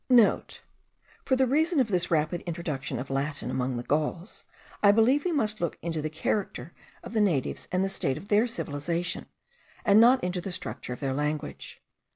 (* 0.65 1.25
For 1.27 1.35
the 1.35 1.45
reason 1.45 1.79
of 1.79 1.89
this 1.89 2.09
rapid 2.09 2.41
introduction 2.47 2.97
of 2.97 3.11
Latin 3.11 3.51
among 3.51 3.77
the 3.77 3.83
Gauls, 3.83 4.45
I 4.81 4.91
believe 4.91 5.25
we 5.25 5.31
must 5.31 5.61
look 5.61 5.77
into 5.83 6.01
the 6.01 6.09
character 6.09 6.73
of 7.03 7.13
the 7.13 7.21
natives 7.21 7.67
and 7.71 7.85
the 7.85 7.87
state 7.87 8.17
of 8.17 8.27
their 8.27 8.47
civilization, 8.47 9.27
and 9.85 10.01
not 10.01 10.23
into 10.23 10.41
the 10.41 10.51
structure 10.51 10.93
of 10.93 11.01
their 11.01 11.13
language. 11.13 11.83